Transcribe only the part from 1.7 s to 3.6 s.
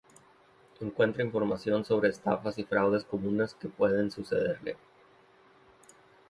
sobre estafas y fraudes comunes